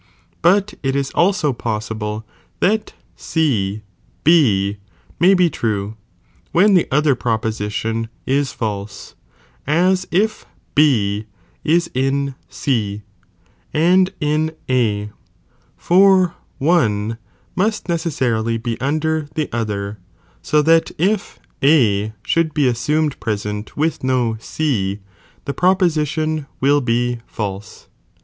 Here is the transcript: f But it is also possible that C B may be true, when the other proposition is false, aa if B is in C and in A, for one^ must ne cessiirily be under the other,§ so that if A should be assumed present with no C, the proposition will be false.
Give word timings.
f 0.01 0.35
But 0.41 0.73
it 0.81 0.95
is 0.95 1.11
also 1.11 1.53
possible 1.53 2.25
that 2.59 2.93
C 3.15 3.83
B 4.23 4.77
may 5.19 5.35
be 5.35 5.47
true, 5.47 5.95
when 6.51 6.73
the 6.73 6.87
other 6.89 7.13
proposition 7.13 8.09
is 8.25 8.51
false, 8.51 9.13
aa 9.67 9.93
if 10.09 10.47
B 10.73 11.27
is 11.63 11.91
in 11.93 12.33
C 12.49 13.03
and 13.75 14.11
in 14.19 14.55
A, 14.67 15.11
for 15.77 16.33
one^ 16.59 17.19
must 17.55 17.87
ne 17.87 17.93
cessiirily 17.93 18.57
be 18.57 18.81
under 18.81 19.29
the 19.35 19.51
other,§ 19.53 19.97
so 20.41 20.63
that 20.63 20.89
if 20.97 21.37
A 21.61 22.13
should 22.25 22.55
be 22.55 22.67
assumed 22.67 23.19
present 23.19 23.77
with 23.77 24.03
no 24.03 24.35
C, 24.39 24.99
the 25.45 25.53
proposition 25.53 26.47
will 26.59 26.81
be 26.81 27.19
false. 27.27 27.87